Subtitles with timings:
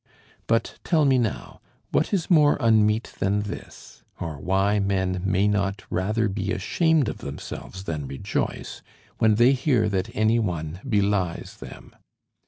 [0.47, 5.83] But tell me now, what is more unmeet than this; or why men may not
[5.91, 8.81] rather be ashamed of themselves than rejoice,
[9.19, 11.93] when they hear that any one belies them.